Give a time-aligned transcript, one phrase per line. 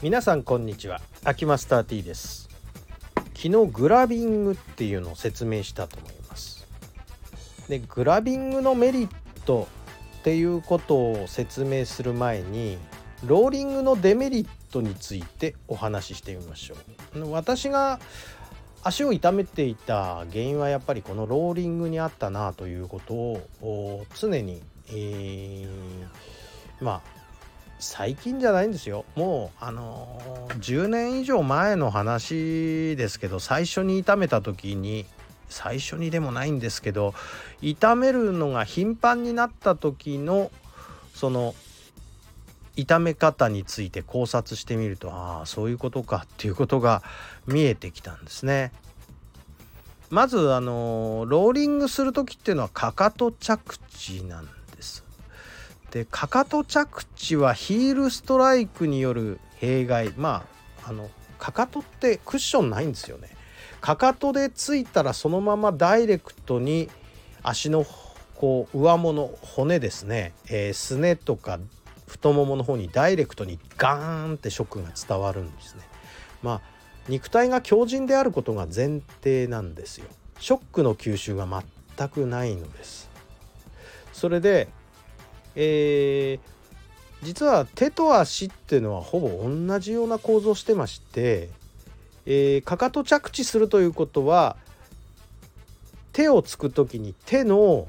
[0.00, 1.00] 皆さんこんにちは。
[1.24, 2.48] 秋マスター T です。
[3.34, 6.68] 昨日グラビングっていうのを説明したと思います。
[7.68, 9.10] でグラビングのメリッ
[9.44, 9.66] ト
[10.20, 12.78] っていうことを説明する前に
[13.24, 16.76] ローリングのデメリットについてお話ししてみましょ
[17.16, 17.32] う。
[17.32, 17.98] 私が
[18.84, 27.17] 足を痛めていた原因はやっぱりこのローリングにあったなということを常に、えー、まあ
[27.78, 35.06] 最近じゃないんですよもうあのー、10年以上前の話ですけど最初に痛めた時に
[35.48, 37.14] 最初にでもないんですけど
[37.62, 40.50] 痛めるのが頻繁になった時の
[41.14, 41.54] その
[42.76, 47.02] 痛め方について考察してみるとああそういうことかっていうことが
[47.46, 48.72] 見えてきたんですね。
[50.10, 54.48] まずあのローリングする時っていうのはかかと着地なん
[55.90, 56.04] で。
[56.04, 60.44] かかと着地はヒールストライクによる弊害ま
[60.84, 63.28] ああのかかとってクッションないんですよね。
[63.80, 66.88] かかとでついたらそのままダイレクトに
[67.42, 67.86] 足の
[68.34, 71.58] こう上もの骨ですね、えー、すねとか
[72.06, 75.82] 太ももの方にダイレクトにガーンってショックが伝わるんですね。
[76.42, 76.60] まあ
[77.08, 80.06] 肉体が強靭であることが前提なんですよ。
[80.40, 81.46] ショックの吸収が
[81.96, 83.08] 全くないのです。
[84.12, 84.68] それで、
[85.60, 91.48] えー、実は手と足っていうのはほぼ同じような構造してまして、
[92.26, 94.56] えー、かかと着地するということは
[96.12, 97.88] 手をつく時に手の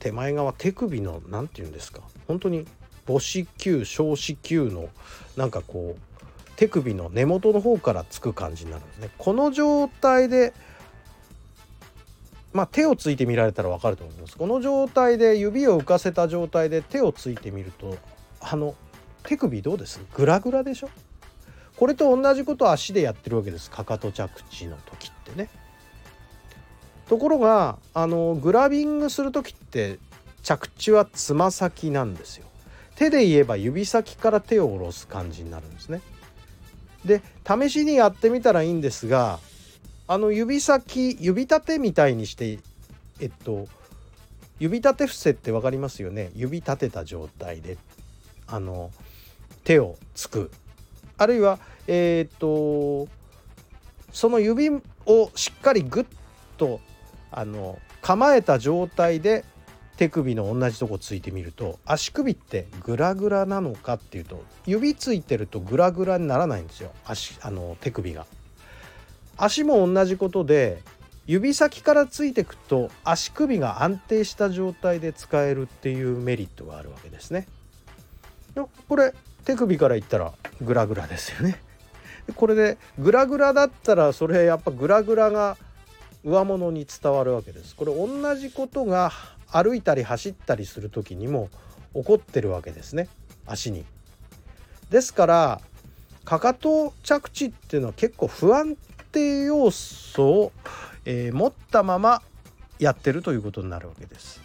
[0.00, 2.66] 手前側手首の何て言うんですか本当に
[3.06, 4.88] 母子球小子球の
[5.36, 9.10] なんかこう手首の根元の方からつく感じになるんですね。
[9.18, 10.52] この状態で
[12.52, 14.36] まあ、手をついてみられたら分かると思います。
[14.36, 17.96] この状態で指を浮かせた状態で手をついてみると
[18.40, 18.74] あの
[19.22, 20.00] 手首どうです？
[20.14, 20.90] グラグラでしょ？
[21.76, 23.70] これと同じことを足でやってるわけです。
[23.70, 25.48] かかと着地の時ってね。
[27.08, 29.98] ところがあのグラビングする時って
[30.42, 32.46] 着地はつま先なんですよ。
[32.96, 36.02] 手で言えば指先から手を下ろす感じになるんですね。
[37.04, 39.38] で試しにやってみたらいいんですが
[40.12, 42.58] あの指先指立てみたいにして
[43.20, 43.68] えっと
[44.58, 46.32] 指立て伏せって分かりますよね？
[46.34, 47.78] 指立てた状態で
[48.48, 48.90] あの
[49.62, 50.50] 手をつく。
[51.16, 53.06] あるいはえ、っと
[54.12, 54.80] その指を
[55.36, 56.06] しっかりグッ
[56.58, 56.80] と
[57.30, 59.44] あの構えた状態で
[59.96, 66.90] 手首の同じとこついてみると足首ってグラグラなのかっていうと指ついてるとグラグラにならないんですよ。
[67.04, 68.26] 足あの手首が。
[69.40, 70.82] 足も同じことで
[71.26, 77.46] 指先からついてくと足首が安定した状態で使えるっていうメリットがあるわけですね。
[78.88, 79.14] これ
[79.44, 81.60] 手首から言ったらグラグラですよね。
[82.36, 85.56] これでグラグラだったらそれやっぱグラグラが
[86.22, 89.10] 上物に伝わるわけですこれ同じことが
[89.50, 91.48] 歩いたり走ったりする時にも
[91.94, 93.08] 起こってるわけですね
[93.46, 93.84] 足に。
[94.90, 95.60] ですから
[96.24, 98.76] かかと着地っていうのは結構不安
[99.12, 100.52] 定要素を、
[101.04, 102.22] えー、持ったまま
[102.78, 104.40] やってるということになるわけです。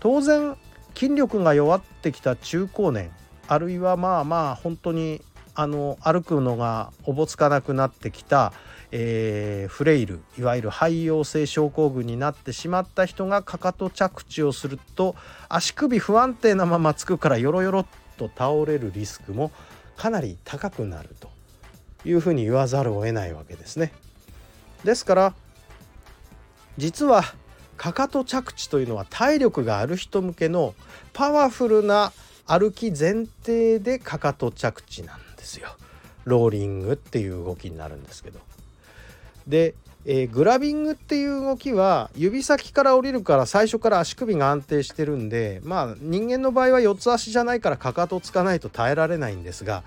[0.00, 0.56] 当然
[0.94, 3.10] 筋力が弱ってきた中高年
[3.46, 5.20] あるいはまあまあ本当に
[5.54, 8.52] あの歩くのがおぼつかなくなってきた
[8.90, 15.14] えー、フレイルいわゆる肺陽性症候群になってしまった人がかかと着地をすると
[15.48, 19.50] 足首不安定なままつくからよろよろっと倒れるリスクも
[19.96, 21.28] かなり高くなると
[22.08, 23.92] いうふうに言わざるを得ないわけですね。
[24.84, 25.34] ですから
[26.78, 27.22] 実は
[27.76, 30.74] かかと着地というのは体力がある人向けの
[31.12, 32.12] パワフルな
[32.46, 35.68] 歩き前提でかかと着地なんですよ。
[36.24, 38.40] ローリングっていう動きになるんですけど。
[39.46, 49.82] で、えー、グラビングっていう動きは指先から降りるから最初から足首が安定してるんでまあ人間の場合は四つ足じゃないからかかとつかないと耐えられないんですが、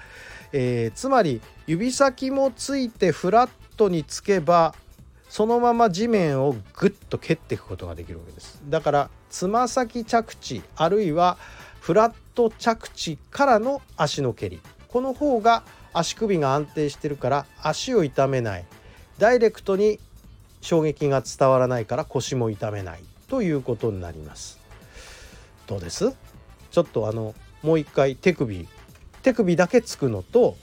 [0.53, 4.75] えー、つまり指先もついてフラットにつけば
[5.29, 8.61] そのまま地面をグッと蹴っていくことができるわけです。
[8.67, 11.37] だからつま先着地あるいは
[11.79, 14.59] フラット着地からの足の蹴り。
[14.89, 15.63] この方が
[15.93, 18.65] 足首が安定してるから足を痛めない。
[19.17, 19.99] ダイレクトに
[20.59, 23.03] 衝撃が伝わらないから腰も痛めない。
[23.29, 24.59] ということになります。
[25.65, 26.11] どうです？
[26.71, 27.33] ちょっとあの
[27.63, 28.67] もう一回手首
[29.21, 30.57] 手首だけつくのと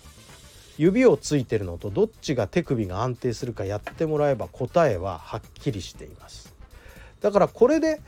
[0.76, 6.54] 指をついてるのとどっちが手首が安定するかやってもらえば答えははっきりしています。
[7.20, 8.00] だからこれで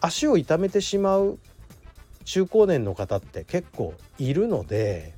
[0.00, 1.38] 足を痛めてしまう
[2.24, 5.14] 中高年の方って結構いるので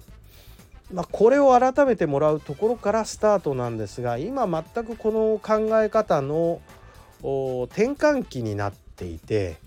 [0.92, 6.60] まあ、これを改めてもらうところからスタートなんですが今全くこの考え方の
[7.20, 9.58] 転換期になっていて、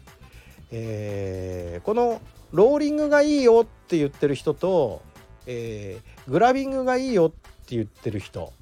[0.71, 2.21] えー、この
[2.51, 5.01] ローリングがいいよって言ってる人と、
[5.45, 8.53] えー、グラビングがいいよって言ってる人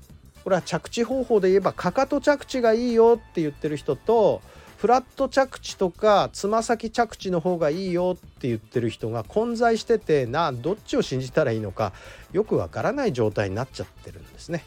[0.44, 4.42] これは着地方法で言えばかかと着地がいいよって言ってる人と
[4.78, 11.92] フラット着地とかつま先着地の方がいいよって言ってる人が混在しててなどっちを信じたらいいのか
[12.32, 14.64] よくわからない状態になっちゃってるんですね。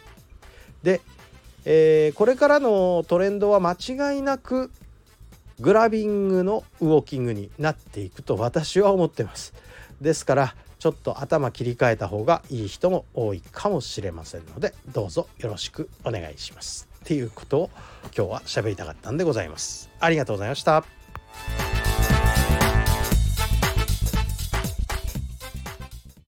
[0.82, 1.00] で、
[1.64, 4.70] えー、これからのトレンドは間違いなく
[5.62, 9.54] グラビングのウォーキングになっていくと私は思ってます。
[10.00, 16.88] ですからちょっと頭切り替えた方がいい人も多いかもしれませんのでどうぞよろしくお願いします。
[17.04, 17.70] っていうことを
[18.16, 19.88] 今日は喋りたかったんでございます。
[20.00, 20.84] ありがとうございました。